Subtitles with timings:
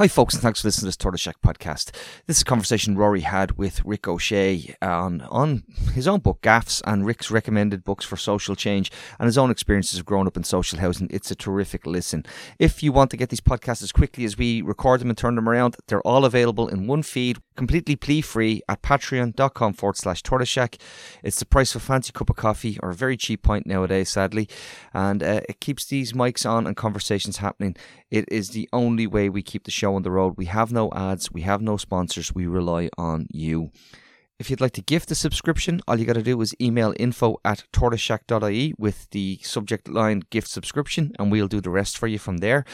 [0.00, 1.90] Hi, folks, and thanks for listening to this Tortoise Shack podcast.
[2.26, 6.80] This is a conversation Rory had with Rick O'Shea on, on his own book, Gaffs,
[6.86, 10.42] and Rick's recommended books for social change and his own experiences of growing up in
[10.42, 11.08] social housing.
[11.10, 12.24] It's a terrific listen.
[12.58, 15.34] If you want to get these podcasts as quickly as we record them and turn
[15.34, 20.22] them around, they're all available in one feed, completely plea free at patreon.com forward slash
[20.22, 20.78] Tortoise Shack.
[21.22, 24.08] It's the price of a fancy cup of coffee or a very cheap pint nowadays,
[24.08, 24.48] sadly,
[24.94, 27.76] and uh, it keeps these mics on and conversations happening.
[28.10, 30.38] It is the only way we keep the show on the road.
[30.38, 33.70] We have no ads, we have no sponsors, we rely on you.
[34.38, 37.36] If you'd like to gift a subscription, all you got to do is email info
[37.44, 42.18] at tortoiseshack.ie with the subject line gift subscription, and we'll do the rest for you
[42.18, 42.64] from there.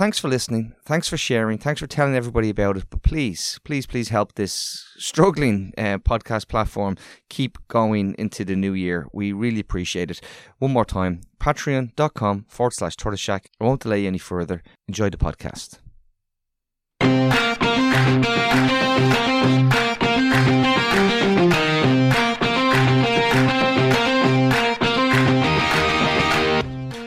[0.00, 0.72] Thanks for listening.
[0.86, 1.58] Thanks for sharing.
[1.58, 2.84] Thanks for telling everybody about it.
[2.88, 6.96] But please, please, please help this struggling uh, podcast platform
[7.28, 9.06] keep going into the new year.
[9.12, 10.22] We really appreciate it.
[10.58, 13.50] One more time patreon.com forward slash tortoise shack.
[13.60, 14.62] I won't delay any further.
[14.88, 15.80] Enjoy the podcast.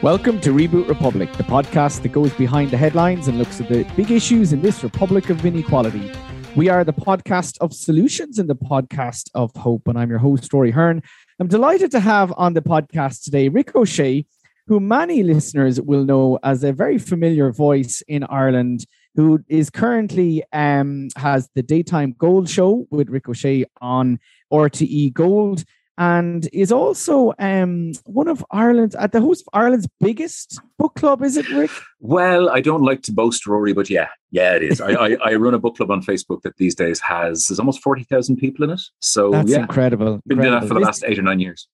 [0.03, 3.85] Welcome to Reboot Republic, the podcast that goes behind the headlines and looks at the
[3.95, 6.11] big issues in this republic of inequality.
[6.57, 10.51] We are the podcast of solutions and the podcast of hope, and I'm your host,
[10.51, 11.01] Rory Hearne.
[11.39, 14.25] I'm delighted to have on the podcast today Rick O'Shea,
[14.67, 20.43] who many listeners will know as a very familiar voice in Ireland, who is currently
[20.51, 24.19] um, has the daytime Gold Show with Rick O'Shea on
[24.51, 25.63] RTE Gold
[25.97, 31.21] and is also um, one of Ireland's at the host of Ireland's biggest book club.
[31.21, 31.71] Is it, Rick?
[31.99, 34.81] Well, I don't like to boast, Rory, but yeah, yeah, it is.
[34.81, 37.81] I, I, I, run a book club on Facebook that these days has there's almost
[37.81, 38.81] forty thousand people in it.
[38.99, 40.19] So that's yeah, incredible.
[40.25, 40.43] Been incredible.
[40.43, 41.67] doing that for the last eight or nine years.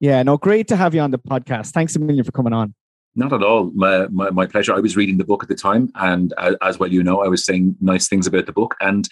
[0.00, 1.70] Yeah, no, great to have you on the podcast.
[1.70, 2.74] Thanks a million for coming on.
[3.16, 3.72] Not at all.
[3.74, 4.72] My, my, my, pleasure.
[4.72, 7.28] I was reading the book at the time, and uh, as well, you know, I
[7.28, 8.76] was saying nice things about the book.
[8.80, 9.08] And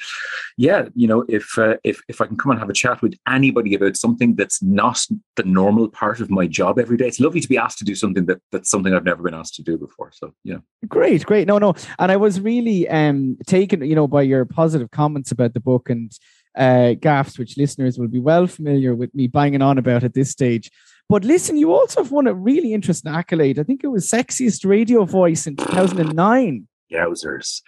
[0.56, 3.18] yeah, you know, if uh, if if I can come and have a chat with
[3.28, 5.04] anybody about something that's not
[5.34, 7.96] the normal part of my job every day, it's lovely to be asked to do
[7.96, 10.12] something that that's something I've never been asked to do before.
[10.12, 11.48] So yeah, great, great.
[11.48, 15.54] No, no, and I was really um taken, you know, by your positive comments about
[15.54, 16.12] the book and
[16.56, 20.30] uh, gaffs, which listeners will be well familiar with me banging on about at this
[20.30, 20.70] stage.
[21.08, 23.58] But listen, you also have won a really interesting accolade.
[23.58, 26.68] I think it was Sexiest Radio Voice in 2009.
[26.92, 27.62] Yowzers.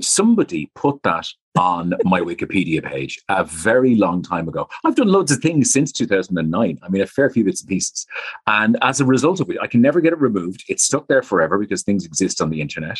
[0.00, 4.68] Somebody put that on my Wikipedia page a very long time ago.
[4.84, 6.78] I've done loads of things since 2009.
[6.82, 8.06] I mean, a fair few bits and pieces.
[8.46, 10.64] And as a result of it, I can never get it removed.
[10.68, 12.98] It's stuck there forever because things exist on the internet.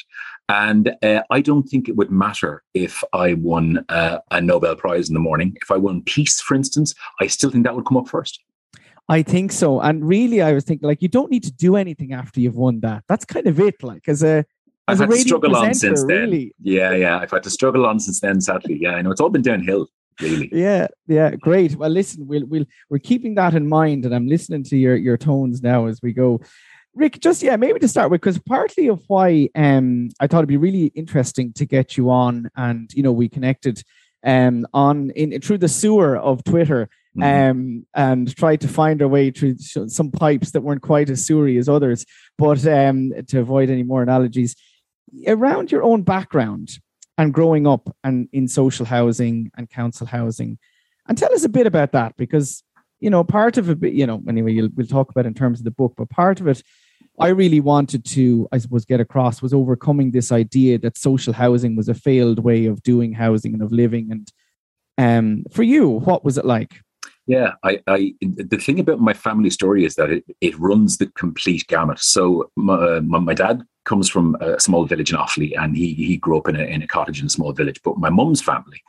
[0.49, 5.09] And uh, I don't think it would matter if I won uh, a Nobel Prize
[5.09, 5.57] in the morning.
[5.63, 8.41] If I won peace, for instance, I still think that would come up first.
[9.11, 9.81] I think so.
[9.81, 12.79] And really, I was thinking like you don't need to do anything after you've won
[12.81, 13.03] that.
[13.09, 13.83] That's kind of it.
[13.83, 14.45] Like as a
[14.87, 16.55] as I've had to struggle on since really.
[16.65, 16.75] then.
[16.75, 17.19] Yeah, yeah.
[17.19, 18.79] I've had to struggle on since then, sadly.
[18.81, 19.89] Yeah, I know it's all been downhill.
[20.21, 20.49] Really.
[20.53, 21.75] Yeah, yeah, great.
[21.75, 25.17] Well, listen, we'll we'll we're keeping that in mind, and I'm listening to your your
[25.17, 26.41] tones now as we go.
[26.95, 30.49] Rick, just yeah, maybe to start with, because partly of why um I thought it'd
[30.49, 33.83] be really interesting to get you on, and you know we connected
[34.25, 36.89] um on in through the sewer of Twitter.
[37.21, 41.59] Um, and tried to find our way through some pipes that weren't quite as sewery
[41.59, 42.05] as others.
[42.39, 44.55] But um, to avoid any more analogies,
[45.27, 46.79] around your own background
[47.19, 50.59] and growing up and in social housing and council housing,
[51.09, 52.63] and tell us a bit about that because
[53.01, 55.71] you know part of it, you know, anyway, we'll talk about in terms of the
[55.71, 56.63] book, but part of it.
[57.19, 61.77] I really wanted to, I suppose, get across was overcoming this idea that social housing
[61.77, 64.11] was a failed way of doing housing and of living.
[64.11, 64.33] And
[64.97, 66.81] um, for you, what was it like?
[67.31, 71.07] Yeah, I, I, the thing about my family story is that it, it runs the
[71.07, 72.01] complete gamut.
[72.01, 76.17] So my, my, my dad comes from a small village in Offaly, and he he
[76.17, 77.81] grew up in a in a cottage in a small village.
[77.85, 78.83] But my mum's family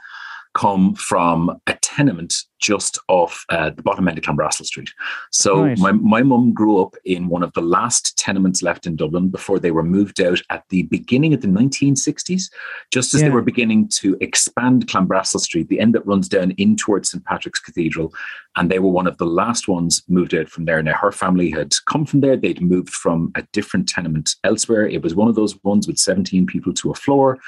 [0.56, 4.92] come from a tenement just off uh, the bottom end of Clanbrassil Street.
[5.32, 5.78] So right.
[5.80, 9.60] my, my mum grew up in one of the last tenements left in Dublin before
[9.60, 12.52] they were moved out at the beginning of the 1960s,
[12.92, 13.28] just as yeah.
[13.28, 17.26] they were beginning to expand Clanbrassil Street, the end that runs down in towards St.
[17.26, 18.14] Patrick's Cathedral.
[18.58, 20.84] And they were one of the last ones moved out from there.
[20.84, 22.36] Now, her family had come from there.
[22.36, 24.88] They'd moved from a different tenement elsewhere.
[24.88, 27.40] It was one of those ones with 17 people to a floor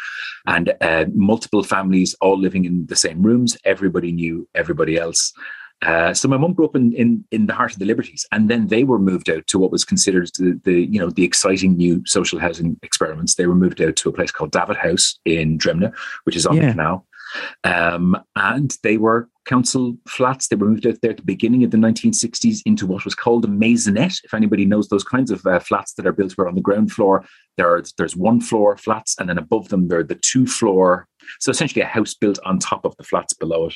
[0.48, 3.58] and uh, multiple families all living in the same rooms.
[3.66, 5.34] Everybody knew everybody else else.
[5.84, 8.50] Uh, so my mum grew up in, in in the heart of the Liberties, and
[8.50, 11.76] then they were moved out to what was considered the, the you know the exciting
[11.76, 13.36] new social housing experiments.
[13.36, 16.56] They were moved out to a place called Davitt House in Drimnagh, which is on
[16.56, 16.68] yeah.
[16.68, 17.06] the canal,
[17.66, 20.48] um, and they were council flats.
[20.48, 23.46] They were moved out there at the beginning of the 1960s into what was called
[23.46, 24.20] a maisonette.
[24.24, 26.92] If anybody knows those kinds of uh, flats that are built where on the ground
[26.92, 27.26] floor
[27.58, 31.08] there are, there's one floor flats, and then above them there are the two floor.
[31.40, 33.76] So essentially, a house built on top of the flats below it,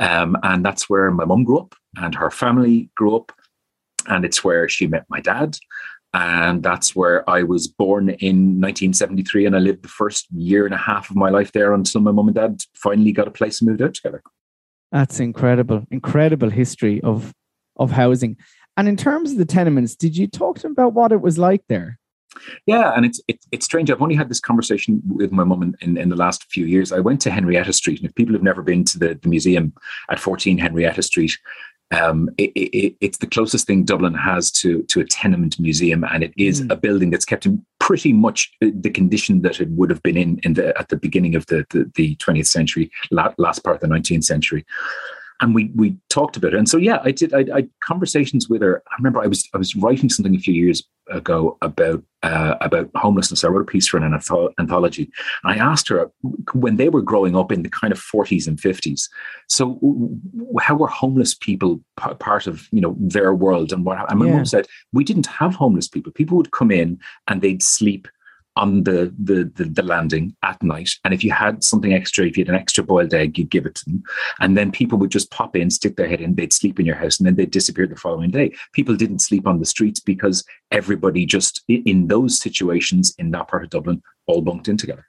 [0.00, 3.32] um, and that's where my mum grew up and her family grew up,
[4.06, 5.56] and it's where she met my dad.
[6.12, 9.46] And that's where I was born in 1973.
[9.46, 12.10] And I lived the first year and a half of my life there until my
[12.10, 14.20] mum and dad finally got a place and moved out together.
[14.92, 17.32] That's incredible, incredible history of
[17.76, 18.36] of housing.
[18.76, 21.38] And in terms of the tenements, did you talk to them about what it was
[21.38, 21.98] like there?
[22.66, 23.90] Yeah, and it's it, it's strange.
[23.90, 26.92] I've only had this conversation with my mum in, in, in, the last few years.
[26.92, 29.72] I went to Henrietta Street, and if people have never been to the, the museum
[30.08, 31.36] at 14 Henrietta Street,
[31.92, 36.22] um, it, it, it's the closest thing Dublin has to to a tenement museum, and
[36.22, 36.70] it is mm.
[36.70, 40.38] a building that's kept in pretty much the condition that it would have been in
[40.44, 43.88] in the at the beginning of the the, the 20th century, last part of the
[43.88, 44.64] 19th century
[45.40, 46.58] and we we talked about it.
[46.58, 47.32] And so yeah, I did.
[47.32, 48.82] I, I conversations with her.
[48.90, 52.90] I remember I was I was writing something a few years ago about uh, about
[52.94, 53.42] homelessness.
[53.42, 54.14] I wrote a piece for an
[54.58, 55.10] anthology.
[55.42, 56.10] And I asked her
[56.52, 59.08] when they were growing up in the kind of 40s and 50s.
[59.48, 59.80] So
[60.60, 63.72] how were homeless people p- part of you know their world?
[63.72, 64.10] And what?
[64.10, 64.36] And my yeah.
[64.36, 66.12] mom said we didn't have homeless people.
[66.12, 66.98] People would come in
[67.28, 68.08] and they'd sleep
[68.56, 70.90] on the, the, the the landing at night.
[71.04, 73.66] And if you had something extra, if you had an extra boiled egg, you'd give
[73.66, 74.02] it to them.
[74.40, 76.96] And then people would just pop in, stick their head in, they'd sleep in your
[76.96, 78.52] house, and then they'd disappear the following day.
[78.72, 83.64] People didn't sleep on the streets because everybody just in those situations in that part
[83.64, 85.06] of Dublin all bunked in together.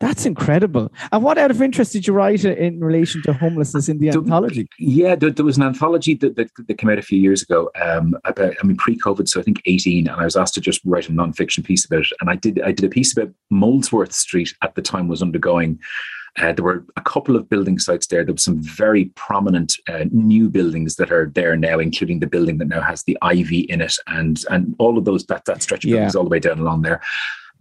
[0.00, 0.92] That's incredible.
[1.12, 4.68] And what out of interest did you write in relation to homelessness in the anthology?
[4.78, 7.70] Yeah, there, there, was an anthology that, that, that, came out a few years ago
[7.80, 10.80] um, about, I mean, pre-COVID, so I think 18, and I was asked to just
[10.84, 12.12] write a non-fiction piece about it.
[12.20, 15.78] And I did I did a piece about Molesworth Street at the time was undergoing
[16.38, 18.24] uh, there were a couple of building sites there.
[18.24, 22.58] There were some very prominent uh, new buildings that are there now, including the building
[22.58, 25.84] that now has the ivy in it, and and all of those that that stretch
[25.84, 26.18] of buildings yeah.
[26.18, 27.00] all the way down along there.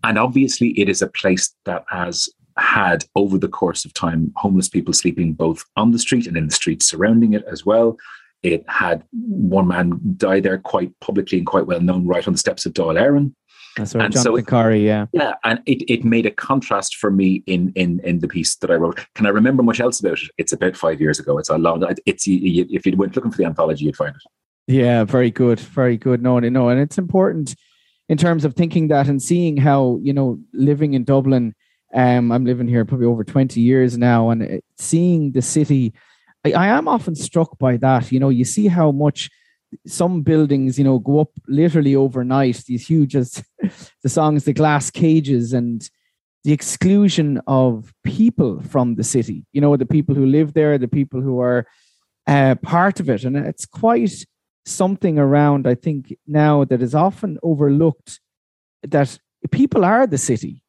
[0.05, 4.69] And obviously, it is a place that has had, over the course of time, homeless
[4.69, 7.97] people sleeping both on the street and in the streets surrounding it as well.
[8.43, 12.39] It had one man die there quite publicly and quite well known right on the
[12.39, 13.33] steps of Dáil Éireann.
[13.77, 15.07] That's right, and Jonathan so yeah.
[15.11, 18.69] Yeah, and it, it made a contrast for me in, in in the piece that
[18.69, 19.03] I wrote.
[19.15, 20.29] Can I remember much else about it?
[20.37, 21.39] It's about five years ago.
[21.39, 21.83] It's a long.
[22.05, 24.21] It's if you went looking for the anthology, you'd find it.
[24.67, 26.21] Yeah, very good, very good.
[26.21, 27.55] No, no, and it's important
[28.07, 31.55] in terms of thinking that and seeing how you know living in Dublin.
[31.93, 35.93] Um, I'm living here probably over 20 years now, and seeing the city,
[36.43, 38.11] I, I am often struck by that.
[38.11, 39.29] You know, you see how much
[39.87, 42.63] some buildings, you know, go up literally overnight.
[42.67, 43.43] These huge, as
[44.03, 45.87] the songs, the glass cages, and
[46.43, 49.45] the exclusion of people from the city.
[49.53, 51.65] You know, the people who live there, the people who are
[52.27, 54.25] uh, part of it, and it's quite
[54.65, 58.19] something around, I think, now that is often overlooked
[58.83, 59.19] that
[59.51, 60.61] people are the city.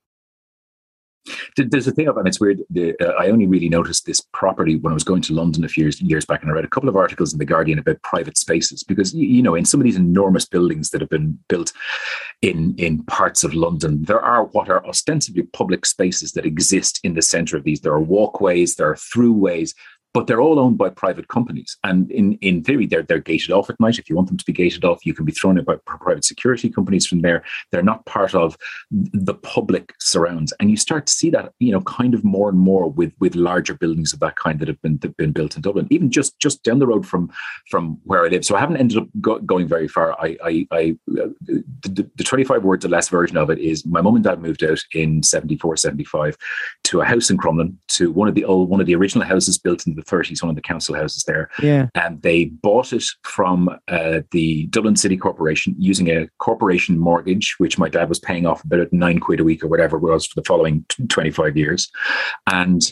[1.56, 2.60] There's a thing of, and it's weird.
[2.70, 5.68] The, uh, I only really noticed this property when I was going to London a
[5.68, 8.00] few years, years back, and I read a couple of articles in the Guardian about
[8.02, 11.72] private spaces because you know, in some of these enormous buildings that have been built
[12.42, 17.14] in in parts of London, there are what are ostensibly public spaces that exist in
[17.14, 17.80] the centre of these.
[17.80, 19.74] There are walkways, there are throughways,
[20.16, 21.76] but they're all owned by private companies.
[21.84, 23.98] And in, in theory, they're, they're gated off at night.
[23.98, 26.24] If you want them to be gated off, you can be thrown in by private
[26.24, 27.44] security companies from there.
[27.70, 28.56] They're not part of
[28.90, 30.54] the public surrounds.
[30.58, 33.34] And you start to see that, you know, kind of more and more with, with
[33.34, 36.38] larger buildings of that kind that have been, that been built in Dublin, even just,
[36.38, 37.30] just down the road from,
[37.68, 38.42] from where I live.
[38.42, 40.18] So I haven't ended up go, going very far.
[40.18, 44.14] I, I, I the, the 25 words or less version of it is my mum
[44.14, 46.38] and dad moved out in 74, 75
[46.84, 49.58] to a house in Crumlin, to one of the old, one of the original houses
[49.58, 51.50] built in the 30s, one of the council houses there.
[51.62, 51.88] Yeah.
[51.94, 57.78] And they bought it from uh, the Dublin City Corporation using a corporation mortgage, which
[57.78, 60.40] my dad was paying off about nine quid a week or whatever it was for
[60.40, 61.90] the following 25 years.
[62.46, 62.82] And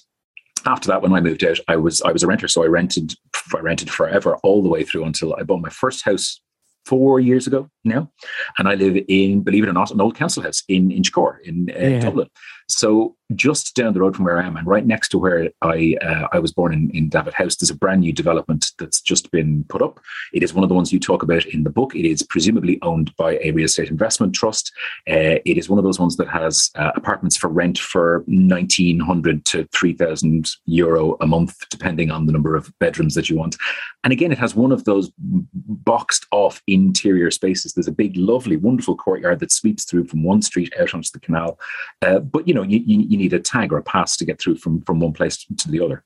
[0.67, 3.15] after that, when I moved out, I was I was a renter, so I rented
[3.55, 6.41] I rented forever all the way through until I bought my first house
[6.87, 8.11] four years ago now,
[8.59, 11.71] and I live in, believe it or not, an old council house in Inchicore in
[11.71, 12.01] uh, yeah.
[12.01, 12.29] Dublin.
[12.69, 15.97] So just down the road from where I am, and right next to where I
[16.03, 19.31] uh, I was born in, in Davitt House, there's a brand new development that's just
[19.31, 20.01] been put up.
[20.33, 21.95] It is one of the ones you talk about in the book.
[21.95, 24.73] It is presumably owned by a real estate investment trust.
[25.09, 29.45] Uh, it is one of those ones that has uh, apartments for rent for 1900
[29.47, 33.57] to 3000 euro a month, depending on the number of bedrooms that you want.
[34.05, 37.73] And again, it has one of those boxed off interior spaces.
[37.73, 41.21] There's a big, lovely, wonderful courtyard that sweeps through from one street out onto the
[41.21, 41.59] canal.
[42.03, 44.41] Uh, but you know, you, you, you need a tag or a pass to get
[44.41, 46.05] through from from one place to the other.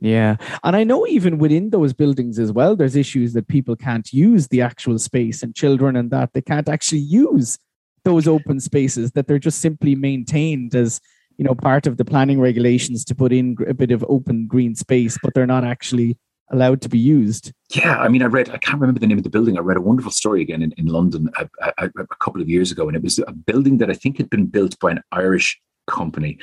[0.00, 0.36] Yeah.
[0.64, 4.48] And I know even within those buildings as well, there's issues that people can't use
[4.48, 7.58] the actual space and children and that they can't actually use
[8.04, 11.00] those open spaces, that they're just simply maintained as,
[11.36, 14.74] you know, part of the planning regulations to put in a bit of open green
[14.74, 16.16] space, but they're not actually
[16.50, 17.52] allowed to be used.
[17.74, 19.58] Yeah, I mean, I read, I can't remember the name of the building.
[19.58, 21.48] I read a wonderful story again in, in London a,
[21.78, 24.30] a, a couple of years ago, and it was a building that I think had
[24.30, 26.38] been built by an Irish company.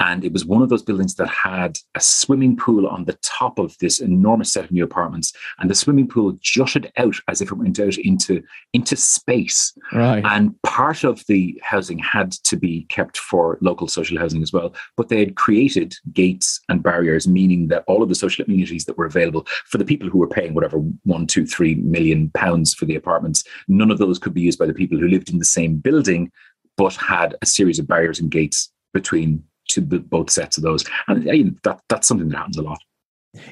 [0.00, 3.58] And it was one of those buildings that had a swimming pool on the top
[3.58, 5.32] of this enormous set of new apartments.
[5.58, 8.42] And the swimming pool jutted out as if it went out into,
[8.72, 9.76] into space.
[9.92, 10.24] Right.
[10.24, 14.74] And part of the housing had to be kept for local social housing as well.
[14.96, 18.96] But they had created gates and barriers, meaning that all of the social amenities that
[18.96, 22.86] were available for the people who were paying whatever one, two, three million pounds for
[22.86, 25.44] the apartments, none of those could be used by the people who lived in the
[25.44, 26.30] same building
[26.76, 31.58] but had a series of barriers and gates between two, both sets of those, and
[31.64, 32.78] that that's something that happens a lot.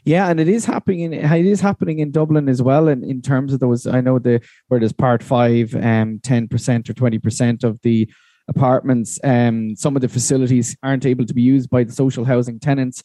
[0.04, 2.88] Yeah, and it is happening in it is happening in Dublin as well.
[2.88, 6.90] And in terms of those, I know the where there's part five, um, ten percent
[6.90, 8.08] or twenty percent of the
[8.48, 12.58] apartments, um, some of the facilities aren't able to be used by the social housing
[12.58, 13.02] tenants.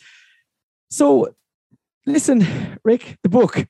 [0.90, 1.36] So,
[2.06, 3.68] listen, Rick, the book.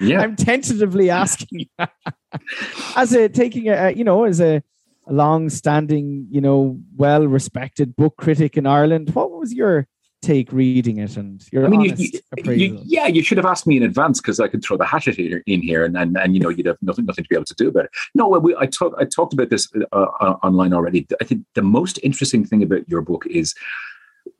[0.00, 1.68] Yeah, I'm tentatively asking
[2.96, 4.64] as a taking a you know as a
[5.08, 9.10] long-standing, you know, well-respected book critic in Ireland.
[9.14, 9.88] What was your
[10.22, 13.76] take reading it and your I mean, you, you, yeah, you should have asked me
[13.76, 16.48] in advance because I could throw the hatchet in here and, and and you know
[16.48, 17.90] you'd have nothing nothing to be able to do about it.
[18.14, 21.06] No, we, I talked I talked about this uh, uh, online already.
[21.20, 23.54] I think the most interesting thing about your book is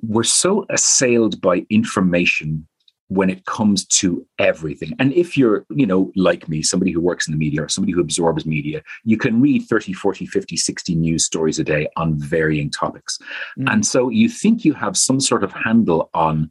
[0.00, 2.66] we're so assailed by information
[3.12, 4.94] when it comes to everything.
[4.98, 7.92] And if you're, you know, like me, somebody who works in the media or somebody
[7.92, 12.18] who absorbs media, you can read 30, 40, 50, 60 news stories a day on
[12.18, 13.18] varying topics.
[13.58, 13.72] Mm.
[13.72, 16.50] And so you think you have some sort of handle on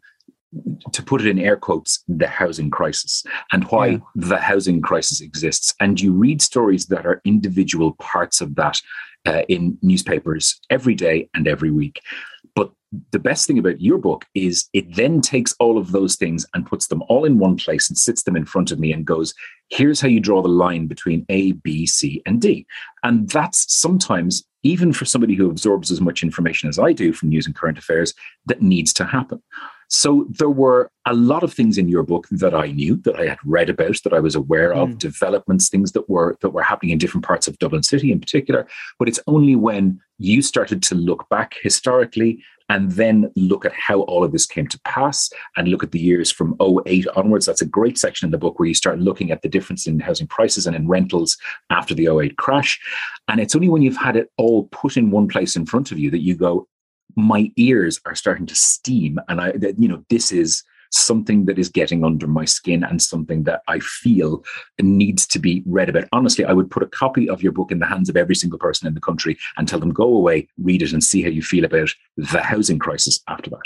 [0.91, 3.97] to put it in air quotes, the housing crisis and why yeah.
[4.15, 5.73] the housing crisis exists.
[5.79, 8.79] And you read stories that are individual parts of that
[9.25, 12.01] uh, in newspapers every day and every week.
[13.11, 16.65] The best thing about your book is it then takes all of those things and
[16.65, 19.33] puts them all in one place and sits them in front of me and goes,
[19.69, 22.65] here's how you draw the line between A, B, C, and D.
[23.03, 27.29] And that's sometimes, even for somebody who absorbs as much information as I do from
[27.29, 28.13] news and current affairs,
[28.47, 29.41] that needs to happen.
[29.87, 33.27] So there were a lot of things in your book that I knew, that I
[33.27, 34.97] had read about, that I was aware of, mm.
[34.97, 38.67] developments, things that were that were happening in different parts of Dublin City in particular.
[38.99, 43.99] But it's only when you started to look back historically and then look at how
[44.03, 47.45] all of this came to pass and look at the years from 08 onwards.
[47.45, 49.99] That's a great section in the book where you start looking at the difference in
[49.99, 51.37] housing prices and in rentals
[51.69, 52.79] after the 08 crash.
[53.27, 55.99] And it's only when you've had it all put in one place in front of
[55.99, 56.65] you that you go,
[57.17, 61.69] my ears are starting to steam and i you know this is something that is
[61.69, 64.43] getting under my skin and something that i feel
[64.81, 66.07] needs to be read about.
[66.11, 68.59] Honestly i would put a copy of your book in the hands of every single
[68.59, 71.41] person in the country and tell them go away read it and see how you
[71.41, 73.59] feel about the housing crisis after that.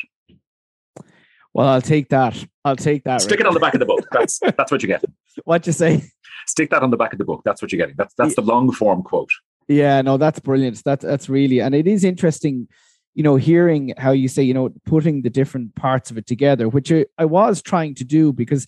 [1.54, 2.46] Well i'll take that.
[2.64, 4.08] I'll take that stick it on the back of the book.
[4.12, 5.04] That's that's what you get.
[5.44, 6.04] What you say?
[6.48, 7.42] Stick that on the back of the book.
[7.44, 7.96] That's what you're getting.
[7.98, 9.32] That's that's the long form quote.
[9.68, 10.84] Yeah no that's brilliant.
[10.84, 12.68] That's that's really and it is interesting
[13.16, 16.68] you know, hearing how you say, you know, putting the different parts of it together,
[16.68, 18.68] which I, was trying to do because,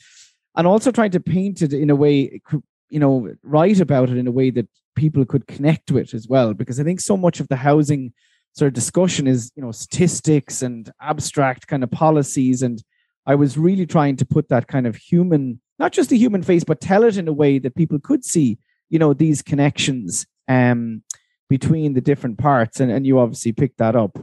[0.56, 2.42] and also trying to paint it in a way,
[2.90, 6.54] you know, write about it in a way that people could connect with as well.
[6.54, 8.14] Because I think so much of the housing
[8.54, 12.62] sort of discussion is, you know, statistics and abstract kind of policies.
[12.62, 12.82] And
[13.26, 16.64] I was really trying to put that kind of human, not just a human face,
[16.64, 21.04] but tell it in a way that people could see, you know, these connections um,
[21.50, 22.80] between the different parts.
[22.80, 24.18] And, and you obviously picked that up.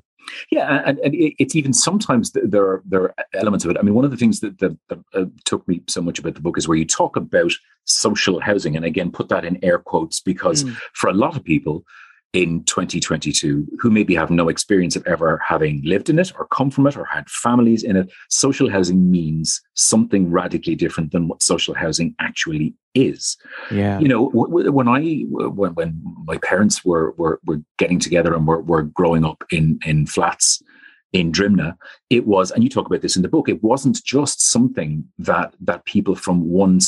[0.51, 3.79] Yeah, and, and it's even sometimes there are there are elements of it.
[3.79, 6.35] I mean, one of the things that, that, that uh, took me so much about
[6.35, 7.53] the book is where you talk about
[7.85, 10.77] social housing, and again, put that in air quotes because mm.
[10.93, 11.85] for a lot of people,
[12.35, 16.69] in 2022 who maybe have no experience of ever having lived in it or come
[16.69, 18.13] from it or had families in it.
[18.29, 23.37] Social housing means something radically different than what social housing actually is.
[23.71, 24.01] Yeah.
[24.01, 28.61] You know, when I when, when my parents were were were getting together and were
[28.61, 30.61] were growing up in in flats
[31.15, 31.77] in Drimnagh,
[32.11, 35.55] it was, and you talk about this in the book, it wasn't just something that
[35.61, 36.81] that people from one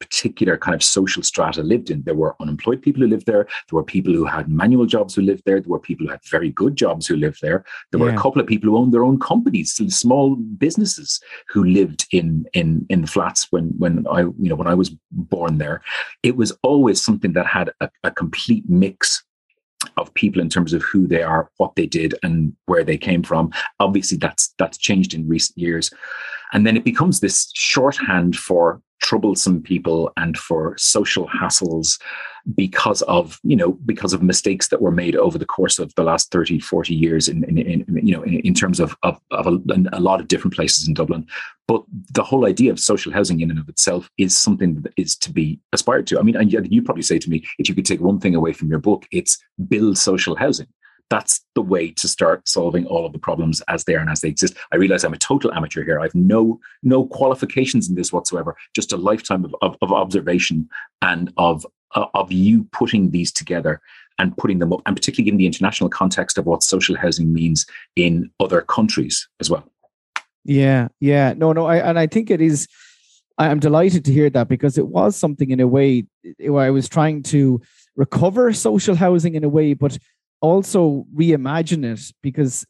[0.00, 2.02] particular kind of social strata lived in.
[2.02, 3.44] There were unemployed people who lived there.
[3.44, 5.60] There were people who had manual jobs who lived there.
[5.60, 7.66] There were people who had very good jobs who lived there.
[7.92, 8.06] There yeah.
[8.06, 12.46] were a couple of people who owned their own companies, small businesses who lived in
[12.54, 15.82] in in the flats when when I you know when I was born there.
[16.22, 19.25] It was always something that had a, a complete mix
[19.96, 23.22] of people in terms of who they are, what they did, and where they came
[23.22, 23.50] from.
[23.80, 25.90] Obviously, that's that's changed in recent years,
[26.52, 32.00] and then it becomes this shorthand for troublesome people and for social hassles
[32.54, 36.02] because of you know because of mistakes that were made over the course of the
[36.02, 39.46] last 30 40 years in, in, in you know in, in, terms of of, of
[39.46, 39.58] a,
[39.92, 41.26] a, lot of different places in dublin.
[41.68, 45.16] But the whole idea of social housing in and of itself is something that is
[45.16, 46.18] to be aspired to.
[46.18, 48.52] I mean and you probably say to me if you could take one thing away
[48.52, 49.38] from your book it's
[49.68, 50.68] build social housing
[51.08, 54.20] that's the way to start solving all of the problems as they are and as
[54.20, 54.54] they exist.
[54.72, 56.00] I realize I'm a total amateur here.
[56.00, 58.56] I've no no qualifications in this whatsoever.
[58.74, 60.68] Just a lifetime of, of, of observation
[61.02, 63.80] and of uh, of you putting these together
[64.18, 67.66] and putting them up, and particularly in the international context of what social housing means
[67.96, 69.64] in other countries as well.
[70.44, 72.68] Yeah, yeah, no, no, I, and I think it is.
[73.38, 76.06] I'm delighted to hear that because it was something in a way
[76.38, 77.60] where I was trying to
[77.94, 79.98] recover social housing in a way, but
[80.40, 82.66] also reimagine it because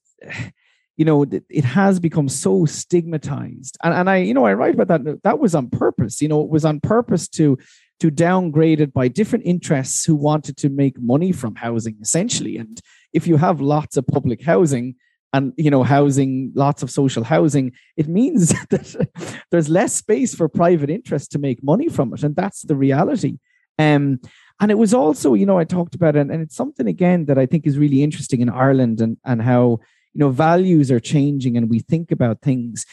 [0.96, 3.76] you know it has become so stigmatized.
[3.82, 6.20] And, and i you know i write about that that was on purpose.
[6.22, 7.58] You know it was on purpose to
[8.00, 12.56] to downgrade it by different interests who wanted to make money from housing essentially.
[12.58, 12.80] And
[13.12, 14.96] if you have lots of public housing
[15.32, 19.08] and you know housing lots of social housing it means that
[19.50, 22.22] there's less space for private interest to make money from it.
[22.22, 23.38] And that's the reality.
[23.78, 24.20] Um
[24.60, 27.38] and it was also you know i talked about it and it's something again that
[27.38, 29.78] i think is really interesting in ireland and and how
[30.16, 32.86] you know values are changing and we think about things.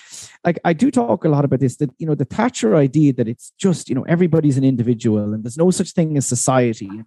[0.43, 3.29] Like i do talk a lot about this that you know the thatcher idea that
[3.29, 7.05] it's just you know everybody's an individual and there's no such thing as society and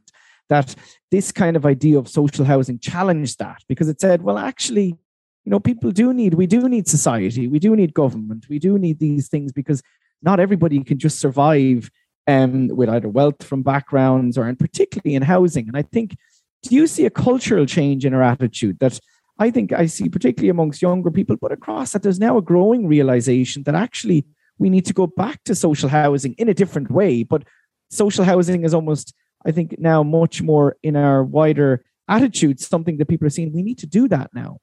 [0.49, 0.75] that
[1.11, 4.97] this kind of idea of social housing challenged that because it said well actually
[5.45, 8.79] you know people do need we do need society we do need government we do
[8.79, 9.83] need these things because
[10.23, 11.91] not everybody can just survive
[12.27, 16.17] um, with either wealth from backgrounds or and particularly in housing and i think
[16.63, 18.99] do you see a cultural change in our attitude that
[19.39, 22.87] I think I see, particularly amongst younger people, but across that, there's now a growing
[22.87, 24.25] realization that actually
[24.59, 27.23] we need to go back to social housing in a different way.
[27.23, 27.45] But
[27.91, 29.15] social housing is almost,
[29.45, 33.53] I think, now much more in our wider attitude, something that people are seeing.
[33.53, 34.59] We need to do that now.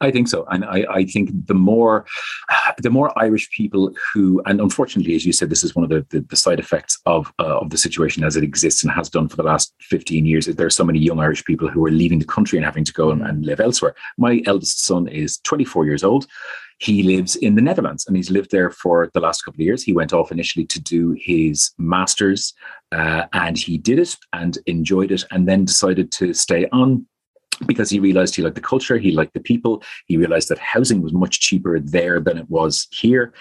[0.00, 2.04] I think so, and I, I think the more
[2.78, 6.04] the more Irish people who, and unfortunately, as you said, this is one of the,
[6.10, 9.28] the, the side effects of uh, of the situation as it exists and has done
[9.28, 10.46] for the last fifteen years.
[10.46, 12.92] There are so many young Irish people who are leaving the country and having to
[12.92, 13.94] go and, and live elsewhere.
[14.18, 16.26] My eldest son is twenty four years old.
[16.78, 19.82] He lives in the Netherlands and he's lived there for the last couple of years.
[19.82, 22.54] He went off initially to do his master's
[22.90, 27.06] uh, and he did it and enjoyed it and then decided to stay on
[27.66, 31.02] because he realized he liked the culture, he liked the people, he realized that housing
[31.02, 33.32] was much cheaper there than it was here.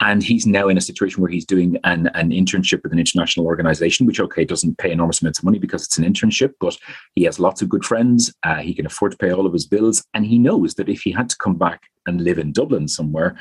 [0.00, 3.46] And he's now in a situation where he's doing an, an internship with an international
[3.46, 6.76] organization, which, okay, doesn't pay enormous amounts of money because it's an internship, but
[7.14, 8.34] he has lots of good friends.
[8.42, 10.04] Uh, he can afford to pay all of his bills.
[10.12, 13.36] And he knows that if he had to come back and live in Dublin somewhere,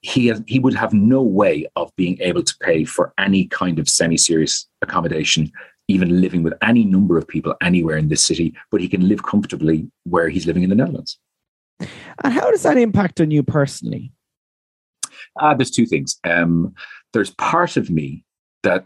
[0.00, 3.78] he, has, he would have no way of being able to pay for any kind
[3.78, 5.52] of semi serious accommodation
[5.88, 9.22] even living with any number of people anywhere in this city, but he can live
[9.22, 11.18] comfortably where he's living in the Netherlands.
[11.80, 14.12] And how does that impact on you personally?
[15.40, 16.18] Uh, there's two things.
[16.24, 16.74] Um,
[17.12, 18.24] there's part of me
[18.62, 18.84] that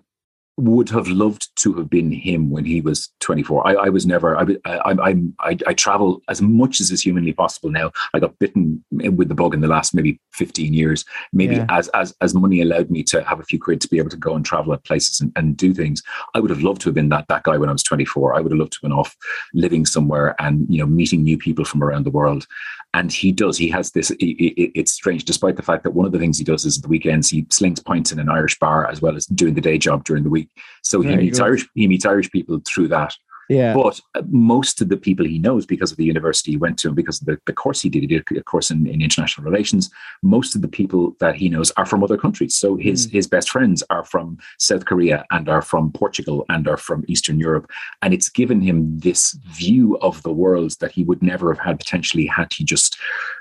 [0.57, 3.67] would have loved to have been him when he was 24.
[3.67, 4.37] I, I was never.
[4.37, 7.91] I, I, I, I, I travel as much as is humanly possible now.
[8.15, 11.05] I got bitten with the bug in the last maybe 15 years.
[11.33, 11.67] Maybe yeah.
[11.69, 14.17] as as as money allowed me to have a few quid to be able to
[14.17, 16.03] go and travel at places and, and do things.
[16.35, 18.35] I would have loved to have been that that guy when I was 24.
[18.35, 19.15] I would have loved to have been off
[19.53, 22.47] living somewhere and you know meeting new people from around the world
[22.97, 26.07] and he does he has this it, it, it's strange despite the fact that one
[26.07, 28.89] of the things he does is the weekends he slings pints in an irish bar
[28.91, 30.49] as well as doing the day job during the week.
[30.83, 33.15] So Very he meets irish he meets irish people through that
[33.49, 33.75] yeah.
[33.75, 36.89] But uh, most of the people he knows because of the university he went to
[36.89, 39.45] and because of the, the course he did, he did a course in, in international
[39.45, 39.91] relations.
[40.23, 42.57] Most of the people that he knows are from other countries.
[42.57, 43.13] So his, mm.
[43.13, 47.39] his best friends are from South Korea and are from Portugal and are from Eastern
[47.39, 47.71] Europe.
[48.03, 51.79] And it's given him this view of the world that he would never have had
[51.79, 52.99] potentially had he just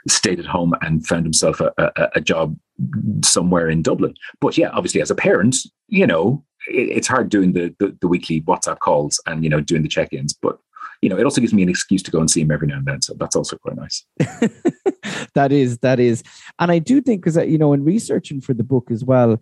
[0.07, 2.57] stayed at home and found himself a, a, a job
[3.23, 4.13] somewhere in Dublin.
[4.41, 5.55] But yeah, obviously as a parent,
[5.87, 9.82] you know, it's hard doing the, the, the weekly WhatsApp calls and you know doing
[9.82, 10.58] the check-ins, but
[11.01, 12.78] you know it also gives me an excuse to go and see him every now
[12.78, 13.01] and then.
[13.01, 14.06] So that's also quite nice.
[15.34, 16.23] that is that is,
[16.60, 19.41] and I do think because you know in researching for the book as well,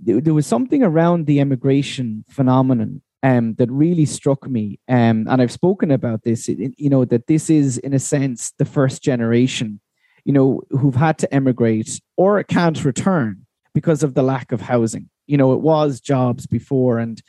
[0.00, 4.80] there, there was something around the immigration phenomenon um, that really struck me.
[4.88, 8.64] Um, and I've spoken about this, you know, that this is, in a sense, the
[8.64, 9.80] first generation,
[10.24, 15.08] you know, who've had to emigrate or can't return because of the lack of housing
[15.32, 16.98] you know, it was jobs before.
[16.98, 17.22] And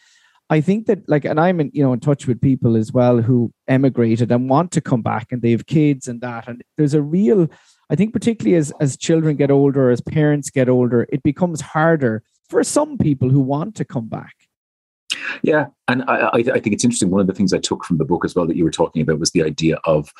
[0.49, 3.21] I think that like, and I'm in, you know in touch with people as well
[3.21, 6.93] who emigrated and want to come back, and they have kids and that, and there's
[6.93, 7.47] a real,
[7.89, 12.23] I think particularly as as children get older, as parents get older, it becomes harder
[12.49, 14.35] for some people who want to come back.
[15.41, 17.09] Yeah, and I, I, think it's interesting.
[17.09, 19.01] One of the things I took from the book as well that you were talking
[19.01, 20.11] about was the idea of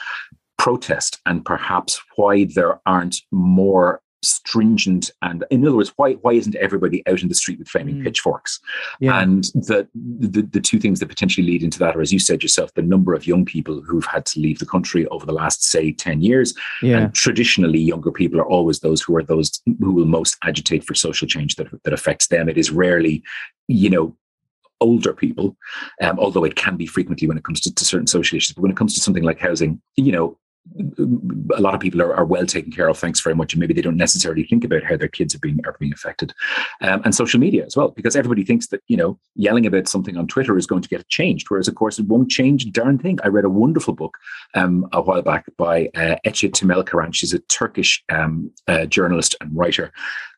[0.57, 6.55] protest and perhaps why there aren't more stringent and in other words why why isn't
[6.55, 8.03] everybody out in the street with flaming mm.
[8.03, 8.59] pitchforks
[8.99, 9.19] yeah.
[9.21, 12.41] and the, the the two things that potentially lead into that are as you said
[12.41, 15.63] yourself the number of young people who've had to leave the country over the last
[15.63, 16.99] say 10 years yeah.
[16.99, 20.95] and traditionally younger people are always those who are those who will most agitate for
[20.95, 23.23] social change that, that affects them it is rarely
[23.67, 24.15] you know
[24.83, 25.55] older people,
[26.01, 28.53] um, although it can be frequently when it comes to, to, certain social issues.
[28.53, 30.37] But when it comes to something like housing, you know,
[31.55, 33.73] a lot of people are, are, well taken care of, thanks very much, and maybe
[33.73, 36.33] they don't necessarily think about how their kids are being are being affected,
[36.81, 40.17] um, and social media as well, because everybody thinks that you know yelling about something
[40.17, 42.97] on Twitter is going to get changed, whereas of course it won't change a darn
[42.97, 43.19] thing.
[43.23, 44.17] I read a wonderful book
[44.53, 47.13] um, a while back by uh, Ece Temelkuran.
[47.13, 49.91] She's a Turkish um, uh, journalist and writer,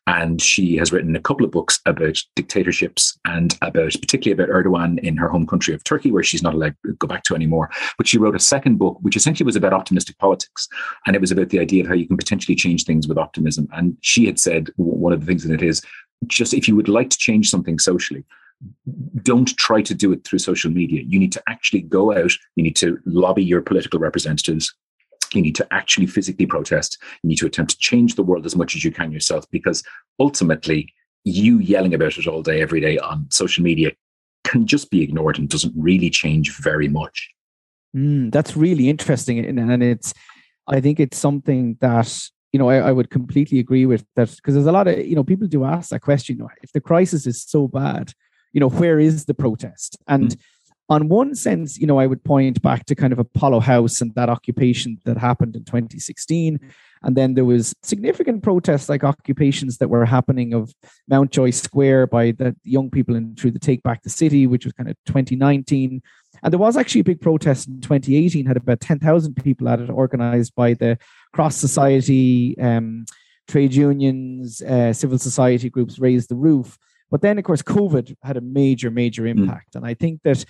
[0.06, 5.00] and she has written a couple of books about dictatorships and about, particularly about Erdogan
[5.00, 7.70] in her home country of Turkey, where she's not allowed to go back to anymore.
[7.98, 10.68] But she wrote a second book, which essentially was about optimistic politics.
[11.06, 13.68] And it was about the idea of how you can potentially change things with optimism.
[13.72, 15.82] And she had said one of the things in it is
[16.28, 18.24] just if you would like to change something socially,
[19.22, 21.02] don't try to do it through social media.
[21.06, 24.74] You need to actually go out, you need to lobby your political representatives,
[25.34, 26.98] you need to actually physically protest.
[27.22, 29.82] You need to attempt to change the world as much as you can yourself, because
[30.18, 30.92] ultimately,
[31.24, 33.90] you yelling about it all day, every day on social media
[34.44, 37.30] can just be ignored and doesn't really change very much.
[37.96, 39.44] Mm, that's really interesting.
[39.58, 40.14] And it's,
[40.68, 42.16] I think it's something that,
[42.52, 45.16] you know, I, I would completely agree with that because there's a lot of, you
[45.16, 48.12] know, people do ask that question, you know, if the crisis is so bad,
[48.52, 49.96] you know, where is the protest?
[50.06, 50.40] And, mm
[50.88, 54.14] on one sense, you know, I would point back to kind of Apollo House and
[54.14, 56.60] that occupation that happened in 2016.
[57.02, 60.72] And then there was significant protests like occupations that were happening of
[61.08, 64.72] Mountjoy Square by the young people in through the Take Back the City, which was
[64.72, 66.02] kind of 2019.
[66.42, 69.90] And there was actually a big protest in 2018, had about 10,000 people at it,
[69.90, 70.98] organized by the
[71.32, 73.06] Cross Society, um,
[73.48, 76.78] trade unions, uh, civil society groups, Raise the Roof.
[77.10, 79.30] But then, of course, COVID had a major, major mm.
[79.30, 79.72] impact.
[79.72, 79.76] Mm.
[79.76, 80.44] And I think that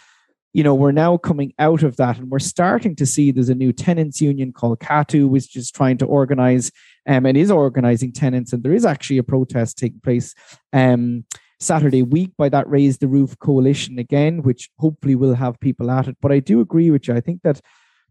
[0.56, 3.54] you know, we're now coming out of that and we're starting to see there's a
[3.54, 6.72] new tenants union called CATU, which is trying to organize
[7.06, 8.54] um, and is organizing tenants.
[8.54, 10.34] And there is actually a protest taking place
[10.72, 11.26] um,
[11.60, 16.08] Saturday week by that Raise the Roof coalition again, which hopefully will have people at
[16.08, 16.16] it.
[16.22, 17.12] But I do agree with you.
[17.12, 17.60] I think that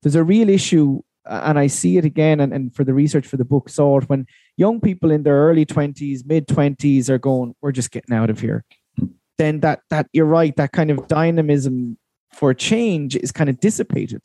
[0.03, 3.37] there's a real issue and I see it again, and, and for the research for
[3.37, 7.55] the book saw it when young people in their early 20s, mid 20s are going,
[7.63, 8.63] we're just getting out of here.
[9.39, 11.97] Then that that you're right, that kind of dynamism
[12.33, 14.21] for change is kind of dissipated.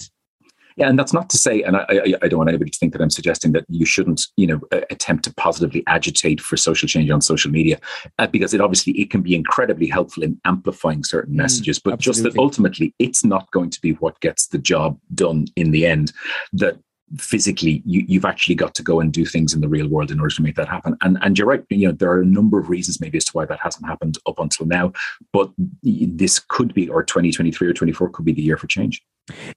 [0.77, 2.93] Yeah, and that's not to say, and I, I, I, don't want anybody to think
[2.93, 4.61] that I'm suggesting that you shouldn't, you know,
[4.91, 7.79] attempt to positively agitate for social change on social media,
[8.19, 11.79] uh, because it obviously it can be incredibly helpful in amplifying certain mm, messages.
[11.79, 12.23] But absolutely.
[12.23, 15.87] just that ultimately, it's not going to be what gets the job done in the
[15.87, 16.13] end.
[16.53, 16.79] That
[17.19, 20.21] physically you, you've actually got to go and do things in the real world in
[20.21, 20.97] order to make that happen.
[21.03, 23.33] And and you're right you know there are a number of reasons maybe as to
[23.33, 24.93] why that hasn't happened up until now
[25.33, 25.51] but
[25.83, 29.03] this could be or 2023 or 24 could be the year for change.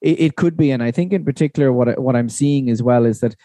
[0.02, 0.72] It, it could be.
[0.72, 3.36] And i think in particular what what i'm seeing as well is that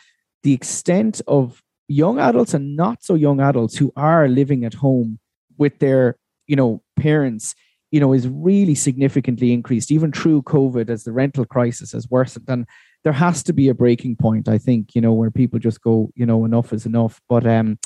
[0.42, 5.18] the extent of young adults and not so young adults who are living at home
[5.56, 6.16] with their
[6.46, 7.54] you know parents
[7.90, 9.90] you know is really significantly increased.
[9.90, 12.46] Even through covid as the rental crisis has worsened.
[12.48, 12.66] And
[13.04, 16.10] there has to be a breaking point, I think, you know, where people just go,
[16.14, 17.20] you know, enough is enough.
[17.28, 17.78] But um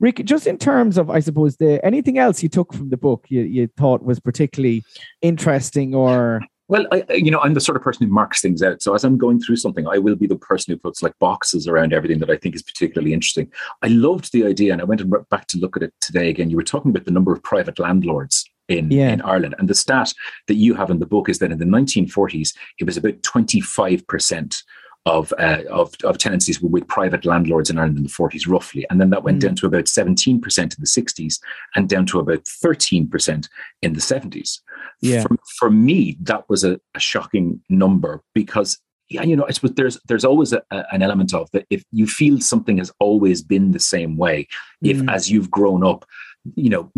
[0.00, 3.26] Rick, just in terms of, I suppose, the anything else you took from the book
[3.28, 4.82] you, you thought was particularly
[5.20, 8.80] interesting or well, I, you know, I'm the sort of person who marks things out.
[8.80, 11.68] So as I'm going through something, I will be the person who puts like boxes
[11.68, 13.52] around everything that I think is particularly interesting.
[13.82, 16.48] I loved the idea, and I went back to look at it today again.
[16.48, 19.10] You were talking about the number of private landlords in, yeah.
[19.10, 19.54] in Ireland.
[19.58, 20.12] And the stat
[20.48, 24.62] that you have in the book is that in the 1940s, it was about 25%
[25.04, 28.86] of, uh, of, of tenancies were with private landlords in Ireland in the 40s, roughly.
[28.88, 29.46] And then that went mm.
[29.46, 31.40] down to about 17% in the 60s
[31.74, 33.48] and down to about 13%
[33.82, 34.60] in the 70s.
[35.00, 35.22] Yeah.
[35.22, 38.78] For, for me, that was a, a shocking number because
[39.12, 41.84] yeah, you know, I suppose there's there's always a, a, an element of that if
[41.92, 44.48] you feel something has always been the same way,
[44.82, 45.12] if mm.
[45.12, 46.06] as you've grown up,
[46.54, 46.90] you know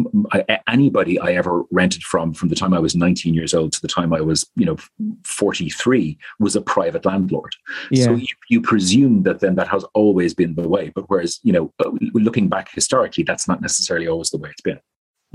[0.67, 3.89] anybody i ever rented from from the time i was 19 years old to the
[3.89, 4.77] time i was you know
[5.25, 7.55] 43 was a private landlord
[7.91, 8.05] yeah.
[8.05, 11.53] so you, you presume that then that has always been the way but whereas you
[11.53, 14.81] know uh, looking back historically that's not necessarily always the way it's been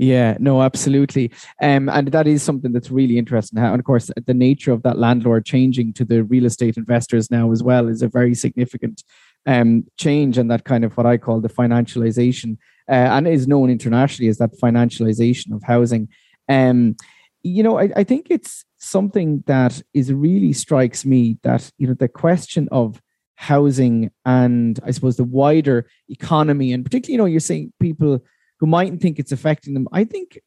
[0.00, 1.30] Yeah, no, absolutely.
[1.60, 3.58] Um, and that is something that's really interesting.
[3.58, 7.52] And of course, the nature of that landlord changing to the real estate investors now
[7.52, 9.04] as well is a very significant
[9.44, 12.56] um, change and that kind of what I call the financialization
[12.92, 16.08] and is known internationally as that financialization of housing.
[16.48, 16.96] Um,
[17.42, 21.94] you know, I, I think it's something that is really strikes me that, you know,
[21.94, 23.00] the question of
[23.36, 28.22] housing and I suppose the wider economy and particularly, you know, you're saying people
[28.58, 29.88] who mightn't think it's affecting them.
[29.92, 30.38] I think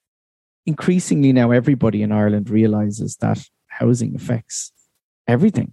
[0.65, 4.71] increasingly now everybody in Ireland realizes that housing affects
[5.27, 5.71] everything.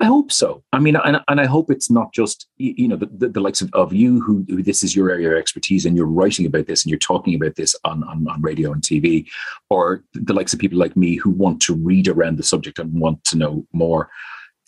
[0.00, 0.62] I hope so.
[0.72, 3.60] I mean, and, and I hope it's not just you know the, the, the likes
[3.60, 6.66] of, of you who, who, this is your area of expertise and you're writing about
[6.66, 9.26] this and you're talking about this on, on, on radio and TV,
[9.68, 12.92] or the likes of people like me who want to read around the subject and
[13.00, 14.08] want to know more.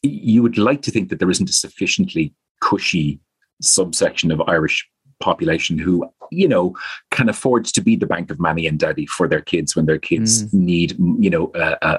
[0.03, 3.21] You would like to think that there isn't a sufficiently cushy
[3.61, 4.89] subsection of Irish
[5.21, 6.75] population who you know
[7.11, 9.99] can afford to be the bank of mammy and daddy for their kids when their
[9.99, 10.53] kids mm.
[10.53, 11.51] need you know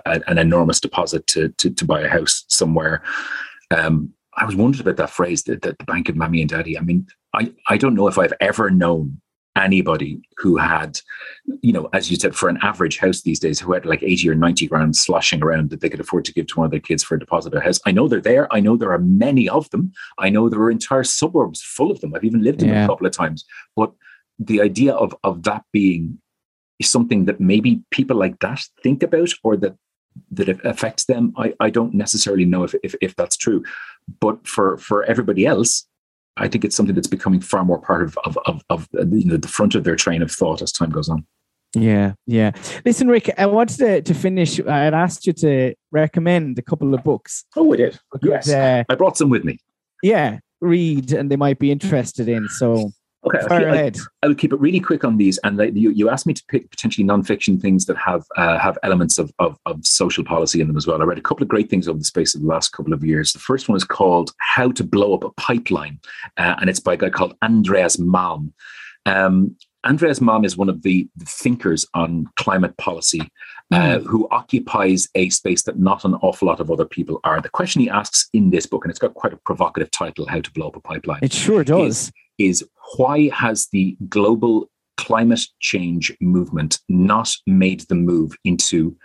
[0.05, 3.01] an enormous deposit to, to, to buy a house somewhere
[3.71, 6.77] um, i was wondering about that phrase that, that the bank of mammy and daddy
[6.77, 9.19] i mean i i don't know if i've ever known
[9.55, 10.99] anybody who had,
[11.62, 14.29] you know, as you said, for an average house these days, who had like 80
[14.29, 16.79] or 90 grand sloshing around that they could afford to give to one of their
[16.79, 17.79] kids for a deposit of a house.
[17.85, 18.51] I know they're there.
[18.53, 19.91] I know there are many of them.
[20.17, 22.13] I know there are entire suburbs full of them.
[22.15, 22.75] I've even lived in yeah.
[22.75, 23.45] them a couple of times.
[23.75, 23.91] But
[24.38, 26.19] the idea of, of that being
[26.81, 29.75] something that maybe people like that think about or that
[30.31, 33.63] that it affects them, I, I don't necessarily know if, if, if that's true.
[34.19, 35.88] But for, for everybody else,
[36.39, 39.38] I think it's something that's becoming far more part of, of, of, of you know,
[39.38, 41.25] the front of their train of thought as time goes on.
[41.75, 42.52] Yeah, yeah.
[42.84, 44.60] Listen, Rick, I wanted to, to finish.
[44.60, 47.45] I had asked you to recommend a couple of books.
[47.56, 47.99] Oh, we did.
[48.23, 49.60] yes, uh, I brought some with me.
[50.02, 52.47] Yeah, read, and they might be interested in.
[52.49, 52.91] So
[53.25, 53.97] Okay, Far I, ahead.
[53.97, 55.38] I, I, would keep it really quick on these.
[55.39, 58.77] And like, you, you asked me to pick potentially nonfiction things that have uh, have
[58.82, 61.01] elements of, of, of social policy in them as well.
[61.01, 63.03] I read a couple of great things over the space of the last couple of
[63.03, 63.34] years.
[63.34, 65.99] The first one is called "How to Blow Up a Pipeline,"
[66.38, 68.53] uh, and it's by a guy called Andreas Malm.
[69.05, 73.21] Um, Andreas Malm is one of the, the thinkers on climate policy
[73.71, 74.05] uh, mm.
[74.05, 77.39] who occupies a space that not an awful lot of other people are.
[77.39, 80.41] The question he asks in this book, and it's got quite a provocative title, How
[80.41, 81.19] to Blow Up a Pipeline.
[81.21, 82.12] It sure does.
[82.39, 82.63] Is,
[82.97, 88.95] why has the global climate change movement not made the move into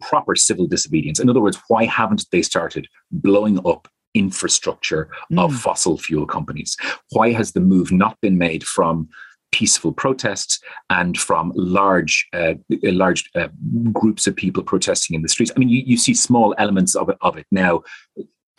[0.00, 1.18] proper civil disobedience?
[1.18, 5.42] In other words, why haven't they started blowing up infrastructure mm.
[5.42, 6.76] of fossil fuel companies?
[7.10, 9.08] Why has the move not been made from
[9.52, 10.58] peaceful protests
[10.90, 13.48] and from large uh, large uh,
[13.92, 15.52] groups of people protesting in the streets.
[15.54, 17.82] I mean, you, you see small elements of it of it now.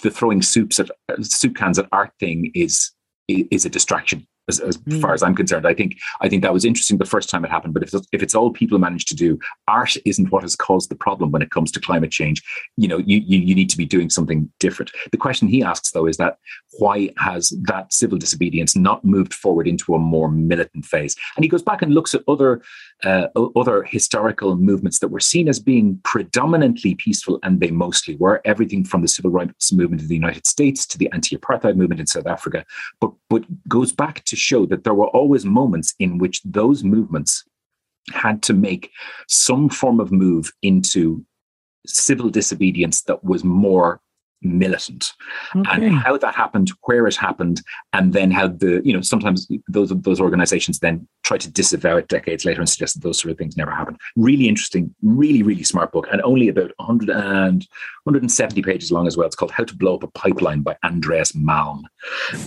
[0.02, 2.92] The throwing soups at uh, soup cans at art thing is
[3.28, 5.02] is a distraction as, as mm.
[5.02, 5.66] far as I'm concerned.
[5.66, 7.74] I think I think that was interesting the first time it happened.
[7.74, 10.96] But if if it's all people manage to do, art isn't what has caused the
[10.96, 12.42] problem when it comes to climate change.
[12.78, 14.92] You know, you you, you need to be doing something different.
[15.12, 16.38] The question he asks though is that
[16.80, 21.16] why has that civil disobedience not moved forward into a more militant phase?
[21.36, 22.62] And he goes back and looks at other
[23.04, 28.42] uh, other historical movements that were seen as being predominantly peaceful, and they mostly were.
[28.46, 32.08] Everything from the civil rights movement in the United States to the anti-apartheid movement in
[32.08, 32.66] South Africa,
[33.00, 37.44] but but goes back to show that there were always moments in which those movements
[38.12, 38.92] had to make
[39.28, 41.26] some form of move into
[41.86, 44.02] civil disobedience that was more
[44.42, 45.14] militant
[45.56, 45.86] okay.
[45.86, 47.62] and how that happened where it happened
[47.94, 52.08] and then how the you know sometimes those those organizations then try to disavow it
[52.08, 53.98] decades later and suggest that those sort of things never happened.
[54.16, 57.68] Really interesting really really smart book and only about 100 and
[58.04, 59.28] 170 pages long as well.
[59.28, 61.84] It's called how to blow up a pipeline by andreas malm.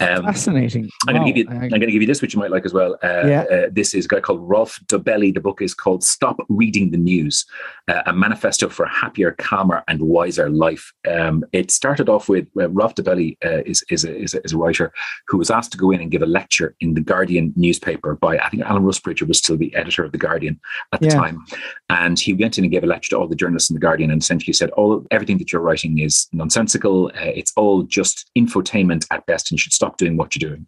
[0.00, 0.90] Um, fascinating.
[1.08, 1.20] I'm wow.
[1.20, 2.74] going to give you i'm going to give you this which you might like as
[2.74, 2.96] well.
[3.02, 3.44] Uh, yeah.
[3.50, 5.32] Uh, this is a guy called rolf dobelli.
[5.32, 7.46] The book is called stop reading the news
[7.88, 10.92] uh, a manifesto for a happier calmer and wiser life.
[11.08, 14.52] Um, it's started off with uh, Rolf Dobelli uh, is, is, a, is, a, is,
[14.52, 14.92] a, writer
[15.28, 18.38] who was asked to go in and give a lecture in the Guardian newspaper by,
[18.38, 20.60] I think Alan Rusbridger was still the editor of the Guardian
[20.92, 21.14] at the yeah.
[21.14, 21.44] time.
[21.90, 24.10] And he went in and gave a lecture to all the journalists in the Guardian
[24.10, 27.06] and essentially said, all everything that you're writing is nonsensical.
[27.08, 30.66] Uh, it's all just infotainment at best and you should stop doing what you're doing.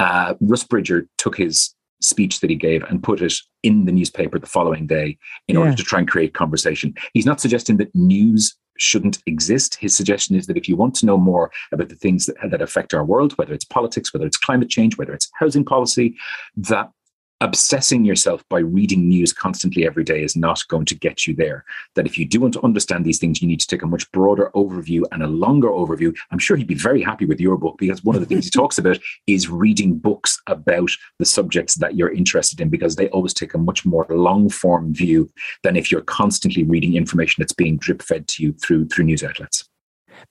[0.00, 4.46] Uh, Rusbridger took his speech that he gave and put it in the newspaper the
[4.46, 5.62] following day in yeah.
[5.62, 6.94] order to try and create conversation.
[7.12, 9.74] He's not suggesting that news shouldn't exist.
[9.74, 12.62] His suggestion is that if you want to know more about the things that, that
[12.62, 16.16] affect our world, whether it's politics, whether it's climate change, whether it's housing policy,
[16.56, 16.90] that
[17.40, 21.64] obsessing yourself by reading news constantly every day is not going to get you there.
[21.94, 24.10] That if you do want to understand these things, you need to take a much
[24.12, 26.16] broader overview and a longer overview.
[26.30, 28.50] I'm sure he'd be very happy with your book because one of the things he
[28.58, 33.34] talks about is reading books about the subjects that you're interested in because they always
[33.34, 35.30] take a much more long form view
[35.62, 39.22] than if you're constantly reading information that's being drip fed to you through through news
[39.22, 39.68] outlets.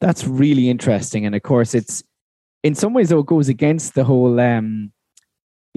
[0.02, 1.26] That's really interesting.
[1.26, 2.04] And of course, it's
[2.64, 4.92] in some ways, though, it goes against the whole um,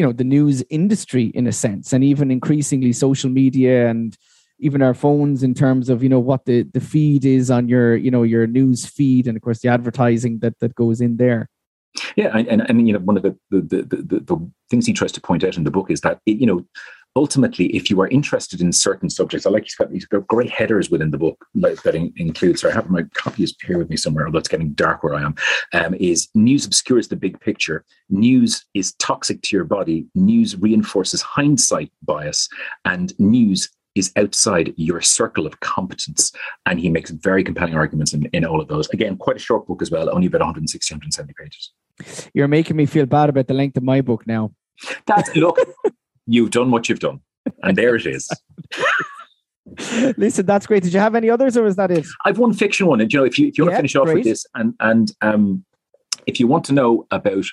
[0.00, 4.16] you know the news industry in a sense and even increasingly social media and
[4.58, 7.96] even our phones in terms of you know what the the feed is on your
[7.96, 11.50] you know your news feed and of course the advertising that that goes in there.
[12.16, 15.12] Yeah and and, you know one of the the, the the the things he tries
[15.12, 16.64] to point out in the book is that it, you know
[17.16, 20.50] ultimately, if you are interested in certain subjects, I like he's got, he's got great
[20.50, 23.96] headers within the book like, that in, includes, I have my copies here with me
[23.96, 25.34] somewhere, although it's getting dark where I am,
[25.72, 27.84] um, is news obscures the big picture.
[28.08, 30.06] News is toxic to your body.
[30.14, 32.48] News reinforces hindsight bias
[32.84, 36.32] and news is outside your circle of competence.
[36.66, 38.88] And he makes very compelling arguments in, in all of those.
[38.90, 41.72] Again, quite a short book as well, only about 160, 170 pages.
[42.32, 44.52] You're making me feel bad about the length of my book now.
[45.06, 45.58] That's look,
[46.30, 47.20] you've done what you've done.
[47.62, 48.28] And there it is.
[50.16, 50.82] Listen, that's great.
[50.82, 52.06] Did you have any others, or is that it?
[52.24, 53.96] I've one fiction one, and you know, if you if you want yeah, to finish
[53.96, 54.16] off great.
[54.16, 55.64] with this, and and um,
[56.26, 57.44] if you want to know about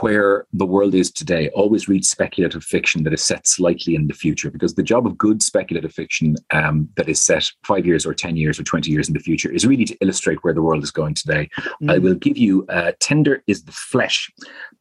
[0.00, 4.14] where the world is today, always read speculative fiction that is set slightly in the
[4.14, 8.14] future, because the job of good speculative fiction um, that is set five years or
[8.14, 10.82] 10 years or 20 years in the future is really to illustrate where the world
[10.82, 11.48] is going today.
[11.82, 11.92] Mm.
[11.92, 14.30] I will give you uh, Tender is the Flesh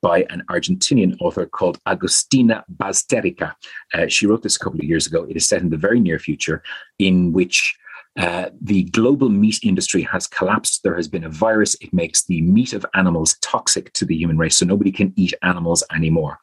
[0.02, 3.54] by an Argentinian author called Agustina Bazterrica.
[3.94, 5.26] Uh, she wrote this a couple of years ago.
[5.30, 6.64] It is set in the very near future,
[7.00, 7.76] in which
[8.18, 10.84] uh, the global meat industry has collapsed.
[10.84, 11.78] There has been a virus.
[11.80, 15.34] It makes the meat of animals toxic to the human race, so nobody can eat
[15.44, 16.38] animals anymore.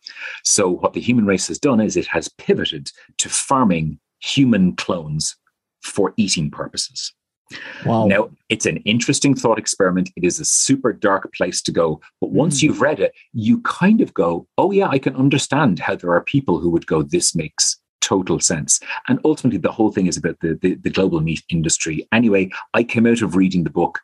[0.45, 5.37] So, what the human race has done is it has pivoted to farming human clones
[5.83, 7.13] for eating purposes.
[7.85, 8.07] Wow.
[8.07, 10.11] Now, it's an interesting thought experiment.
[10.17, 12.01] It is a super dark place to go.
[12.21, 12.65] But once mm.
[12.65, 16.23] you've read it, you kind of go, oh, yeah, I can understand how there are
[16.23, 18.81] people who would go, this makes total sense.
[19.09, 22.07] And ultimately, the whole thing is about the, the, the global meat industry.
[22.13, 24.01] Anyway, I came out of reading the book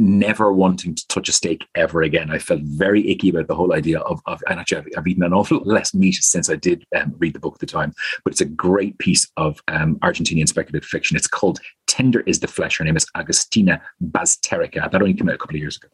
[0.00, 2.30] never wanting to touch a steak ever again.
[2.30, 5.22] I felt very icky about the whole idea of, of and actually I've, I've eaten
[5.22, 7.92] an awful lot less meat since I did um, read the book at the time.
[8.24, 11.16] But it's a great piece of um, Argentinian speculative fiction.
[11.16, 12.78] It's called Tender is the Flesh.
[12.78, 14.90] Her name is Agustina Bazterrica.
[14.90, 15.88] That only came out a couple of years ago.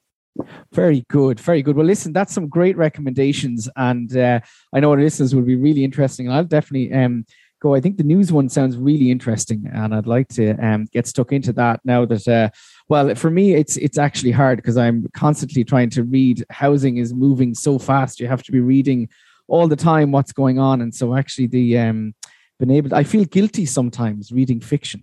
[0.75, 1.75] Very good, very good.
[1.75, 4.41] Well, listen, that's some great recommendations, and uh,
[4.75, 6.31] I know our listeners will be really interesting.
[6.31, 7.25] I'll definitely um,
[7.63, 7.75] go.
[7.75, 11.33] I think the news one sounds really interesting, and I'd like to um, get stuck
[11.33, 12.05] into that now.
[12.05, 12.51] That uh,
[12.91, 16.45] well, for me, it's it's actually hard because I'm constantly trying to read.
[16.51, 19.09] Housing is moving so fast; you have to be reading
[19.49, 22.15] all the time what's going on, and so actually, the um,
[22.59, 22.95] been able.
[22.95, 25.03] I feel guilty sometimes reading fiction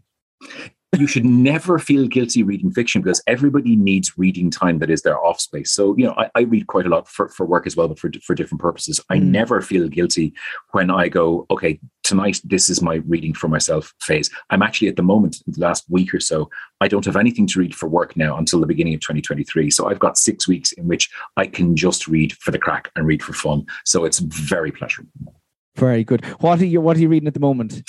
[0.99, 5.23] you should never feel guilty reading fiction because everybody needs reading time that is their
[5.23, 5.71] off space.
[5.71, 7.99] So, you know, I, I read quite a lot for, for work as well, but
[7.99, 8.99] for, for different purposes.
[9.09, 9.23] I mm.
[9.23, 10.33] never feel guilty
[10.71, 14.29] when I go, okay, tonight, this is my reading for myself phase.
[14.49, 16.49] I'm actually at the moment, the last week or so,
[16.81, 19.71] I don't have anything to read for work now until the beginning of 2023.
[19.71, 23.07] So I've got six weeks in which I can just read for the crack and
[23.07, 23.65] read for fun.
[23.85, 25.33] So it's very pleasurable.
[25.75, 26.23] Very good.
[26.39, 27.81] What are you What are you reading at the moment?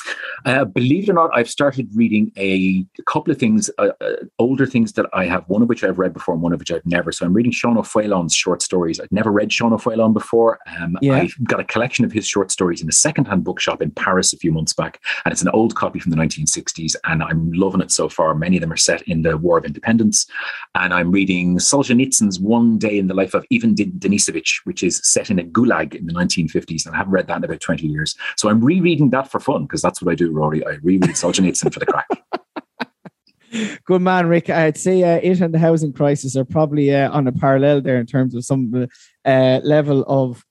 [0.46, 4.16] Uh, believe it or not, I've started reading a, a couple of things, uh, uh,
[4.38, 5.44] older things that I have.
[5.48, 7.12] One of which I've read before, and one of which I've never.
[7.12, 9.00] So I'm reading Sean O'Faolain's short stories.
[9.00, 10.58] I've never read Sean O'Faolain before.
[10.78, 11.14] Um, yeah.
[11.14, 14.36] I've got a collection of his short stories in a secondhand bookshop in Paris a
[14.36, 17.90] few months back, and it's an old copy from the 1960s, and I'm loving it
[17.90, 18.34] so far.
[18.34, 20.26] Many of them are set in the War of Independence,
[20.74, 25.30] and I'm reading Solzhenitsyn's One Day in the Life of Ivan Denisovich, which is set
[25.30, 28.16] in a gulag in the 1950s, and I haven't read that in about 20 years.
[28.36, 30.64] So I'm rereading that for fun because that's what I do, Rory.
[30.66, 32.08] I reread Solzhenitsyn for the crack.
[33.84, 34.50] Good man, Rick.
[34.50, 37.98] I'd say uh, it and the housing crisis are probably uh, on a parallel there
[37.98, 38.88] in terms of some
[39.24, 40.44] uh, level of,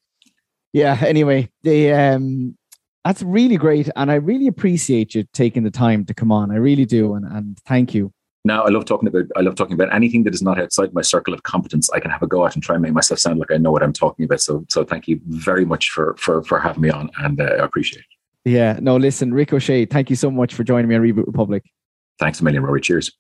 [0.72, 0.98] yeah.
[1.06, 2.58] Anyway, the um,
[3.04, 6.52] that's really great, and I really appreciate you taking the time to come on.
[6.52, 8.14] I really do, and and thank you.
[8.46, 11.02] Now I love talking about I love talking about anything that is not outside my
[11.02, 11.90] circle of competence.
[11.92, 13.72] I can have a go at and try and make myself sound like I know
[13.72, 14.42] what I'm talking about.
[14.42, 17.64] So so thank you very much for for for having me on, and uh, I
[17.64, 18.50] appreciate it.
[18.50, 21.64] Yeah, no, listen, Rick O'Shea, thank you so much for joining me on Reboot Republic.
[22.20, 22.82] Thanks a million, Rory.
[22.82, 23.12] Cheers.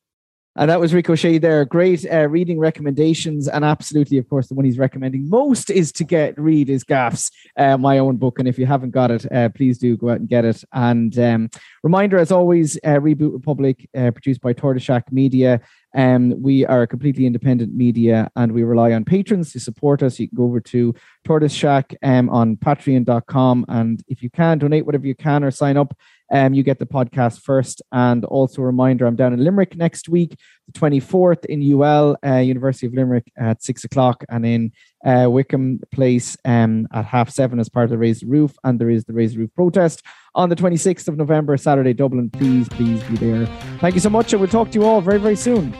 [0.55, 1.65] And that was Rick O'Shea there.
[1.65, 3.47] Great uh, reading recommendations.
[3.47, 7.31] And absolutely, of course, the one he's recommending most is to get read is Gaffs,
[7.57, 8.37] uh, my own book.
[8.37, 10.63] And if you haven't got it, uh, please do go out and get it.
[10.71, 11.49] And um,
[11.81, 15.59] reminder, as always, uh, Reboot Republic, uh, produced by Tortoise Shack Media.
[15.95, 20.19] Um, we are a completely independent media and we rely on patrons to support us.
[20.19, 23.65] You can go over to Tortoise Shack um, on patreon.com.
[23.69, 25.95] And if you can, donate whatever you can or sign up
[26.33, 27.81] um, you get the podcast first.
[27.91, 30.35] And also a reminder, I'm down in Limerick next week,
[30.67, 34.71] the 24th in UL, uh, University of Limerick at six o'clock, and in
[35.05, 38.55] uh, Wickham Place um, at half seven as part of the Raise the Roof.
[38.63, 40.01] And there is the Raise the Roof protest
[40.33, 42.31] on the 26th of November, Saturday, Dublin.
[42.31, 43.45] Please, please be there.
[43.79, 44.33] Thank you so much.
[44.33, 45.75] And we'll talk to you all very, very soon.